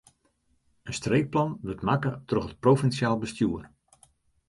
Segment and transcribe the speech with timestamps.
[0.87, 3.63] In streekplan wurdt makke troch it provinsjaal bestjoer.